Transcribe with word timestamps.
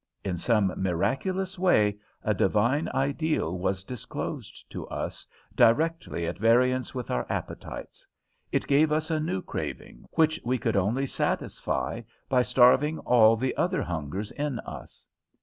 In 0.23 0.35
some 0.35 0.73
miraculous 0.77 1.59
way 1.59 1.99
a 2.23 2.33
divine 2.33 2.89
ideal 2.89 3.55
was 3.59 3.83
disclosed 3.83 4.67
to 4.71 4.87
us, 4.87 5.27
directly 5.53 6.25
at 6.25 6.39
variance 6.39 6.95
with 6.95 7.11
our 7.11 7.23
appetites. 7.29 8.07
It 8.51 8.65
gave 8.65 8.91
us 8.91 9.11
a 9.11 9.19
new 9.19 9.43
craving, 9.43 10.05
which 10.13 10.41
we 10.43 10.57
could 10.57 10.75
only 10.75 11.05
satisfy 11.05 12.01
by 12.29 12.41
starving 12.41 12.97
all 12.97 13.35
the 13.35 13.55
other 13.55 13.83
hungers 13.83 14.31
in 14.31 14.57
us. 14.61 15.07